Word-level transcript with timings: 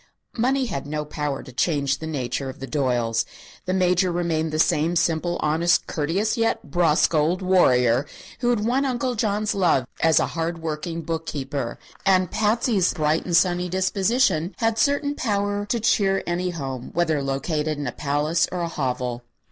Money 0.35 0.65
had 0.65 0.87
no 0.87 1.05
power 1.05 1.43
to 1.43 1.53
change 1.53 1.99
the 1.99 2.07
nature 2.07 2.49
of 2.49 2.59
the 2.59 2.65
Doyles. 2.65 3.23
The 3.65 3.73
Major 3.75 4.11
remained 4.11 4.51
the 4.51 4.57
same 4.57 4.95
simple, 4.95 5.37
honest, 5.41 5.85
courteous 5.85 6.37
yet 6.37 6.71
brusque 6.71 7.13
old 7.13 7.43
warrior 7.43 8.07
who 8.39 8.49
had 8.49 8.65
won 8.65 8.83
Uncle 8.83 9.13
John's 9.13 9.53
love 9.53 9.85
as 9.99 10.19
a 10.19 10.25
hard 10.33 10.57
working 10.59 11.03
book 11.03 11.27
keeper; 11.27 11.77
and 12.03 12.31
Patsy's 12.31 12.95
bright 12.95 13.25
and 13.25 13.37
sunny 13.37 13.69
disposition 13.69 14.55
had 14.57 14.79
certain 14.79 15.13
power 15.13 15.67
to 15.67 15.79
cheer 15.79 16.23
any 16.25 16.49
home, 16.49 16.89
whether 16.95 17.21
located 17.21 17.77
in 17.77 17.85
a 17.85 17.91
palace 17.91 18.47
or 18.51 18.61
a 18.61 18.67
hovel. 18.69 19.21